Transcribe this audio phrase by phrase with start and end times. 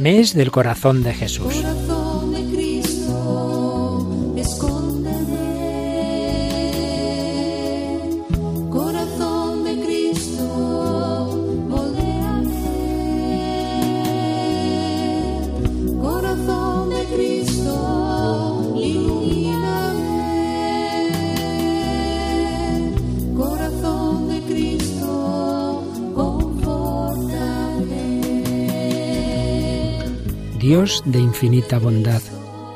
[0.00, 1.62] mes del corazón de Jesús.
[30.70, 32.22] Dios de infinita bondad,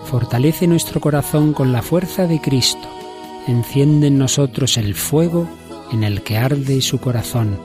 [0.06, 2.88] fortalece nuestro corazón con la fuerza de Cristo,
[3.46, 5.48] enciende en nosotros el fuego
[5.92, 7.56] en el que arde su corazón.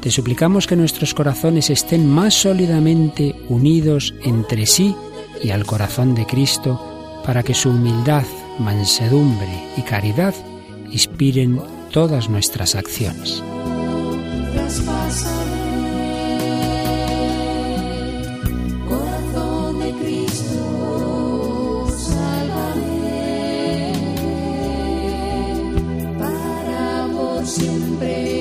[0.00, 4.96] Te suplicamos que nuestros corazones estén más sólidamente unidos entre sí
[5.44, 8.24] y al corazón de Cristo, para que su humildad,
[8.58, 10.34] mansedumbre y caridad
[10.90, 13.42] inspiren todas nuestras acciones.
[27.50, 28.39] Siempre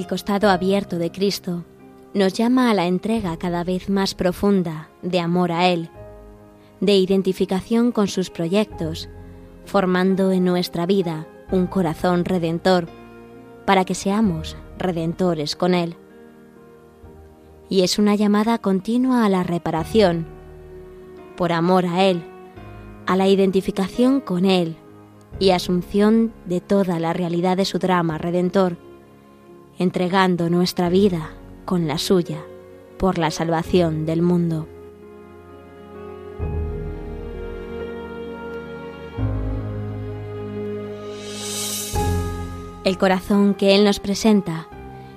[0.00, 1.62] El costado abierto de Cristo
[2.14, 5.90] nos llama a la entrega cada vez más profunda de amor a Él,
[6.80, 9.10] de identificación con sus proyectos,
[9.66, 12.88] formando en nuestra vida un corazón redentor,
[13.66, 15.96] para que seamos redentores con Él.
[17.68, 20.26] Y es una llamada continua a la reparación,
[21.36, 22.24] por amor a Él,
[23.06, 24.76] a la identificación con Él
[25.38, 28.78] y asunción de toda la realidad de su drama redentor,
[29.80, 31.30] entregando nuestra vida
[31.64, 32.44] con la suya
[32.98, 34.68] por la salvación del mundo.
[42.84, 44.68] El corazón que Él nos presenta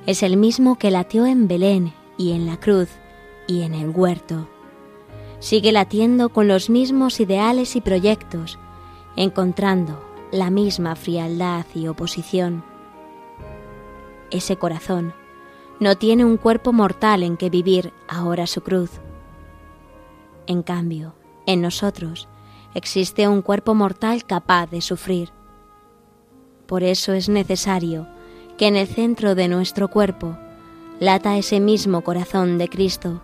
[0.05, 2.87] es el mismo que latió en Belén y en la cruz
[3.47, 4.47] y en el huerto.
[5.39, 8.57] Sigue latiendo con los mismos ideales y proyectos,
[9.17, 12.72] encontrando la misma frialdad y oposición.
[14.33, 15.13] Ese corazón
[15.79, 18.89] no tiene un cuerpo mortal en que vivir ahora su cruz.
[20.47, 21.13] En cambio,
[21.45, 22.27] en nosotros
[22.73, 25.29] existe un cuerpo mortal capaz de sufrir.
[26.65, 28.07] Por eso es necesario
[28.57, 30.35] que en el centro de nuestro cuerpo
[30.99, 33.21] lata ese mismo corazón de Cristo,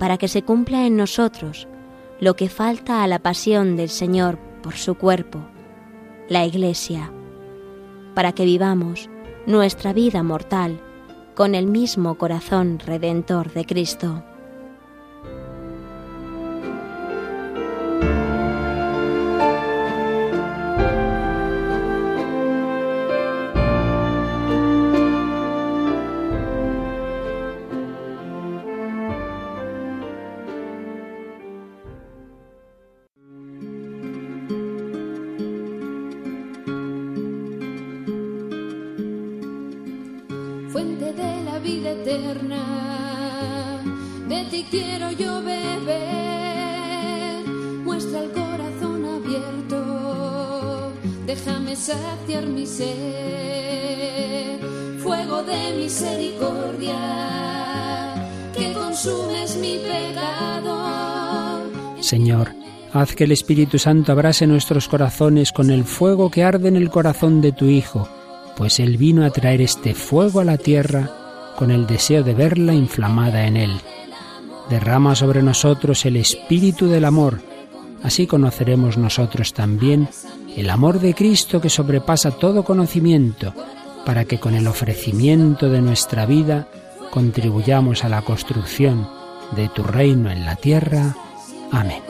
[0.00, 1.68] para que se cumpla en nosotros
[2.18, 5.38] lo que falta a la pasión del Señor por su cuerpo,
[6.28, 7.12] la Iglesia,
[8.16, 9.08] para que vivamos
[9.48, 10.78] nuestra vida mortal
[11.34, 14.22] con el mismo corazón redentor de Cristo.
[40.78, 42.62] Fuente de la vida eterna.
[44.28, 45.96] De ti quiero yo beber,
[47.84, 50.92] muestra el corazón abierto,
[51.26, 54.60] déjame saciar mi sed,
[55.02, 57.00] fuego de misericordia,
[58.56, 60.76] que consumes mi pecado.
[62.00, 62.54] Señor,
[62.92, 66.88] haz que el Espíritu Santo abrase nuestros corazones con el fuego que arde en el
[66.90, 68.08] corazón de tu Hijo,
[68.58, 72.74] pues Él vino a traer este fuego a la tierra con el deseo de verla
[72.74, 73.80] inflamada en Él.
[74.68, 77.40] Derrama sobre nosotros el espíritu del amor,
[78.02, 80.08] así conoceremos nosotros también
[80.56, 83.54] el amor de Cristo que sobrepasa todo conocimiento,
[84.04, 86.66] para que con el ofrecimiento de nuestra vida
[87.12, 89.08] contribuyamos a la construcción
[89.54, 91.14] de tu reino en la tierra.
[91.70, 92.02] Amén.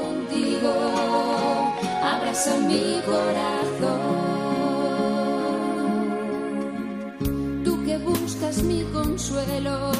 [8.59, 9.93] es mi consuelo,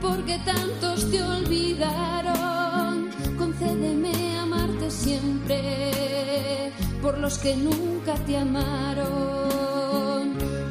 [0.00, 3.10] porque tantos te olvidaron.
[3.38, 9.12] Concédeme amarte siempre por los que nunca te amaron.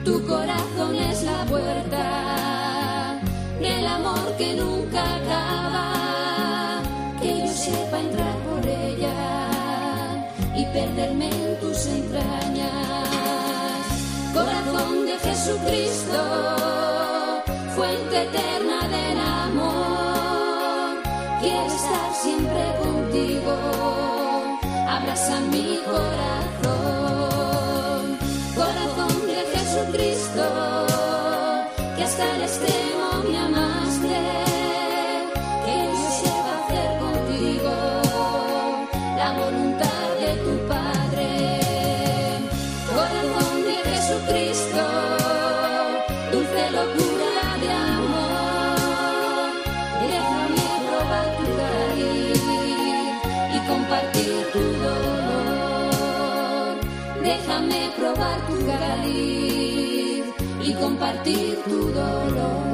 [0.06, 3.20] Tu corazón es la puerta
[3.60, 6.82] del amor que nunca acaba,
[7.22, 9.14] que yo sepa entrar por ella
[10.56, 12.11] y perderme en tus sentidos
[15.52, 17.44] Jesucristo,
[17.76, 21.02] fuente eterna del amor.
[21.42, 23.54] Quiero estar siempre contigo,
[24.88, 26.81] abraza mi corazón.
[54.54, 56.32] tu dolor.
[57.24, 60.26] Déjame probar tu cariz
[60.62, 62.71] y compartir tu dolor.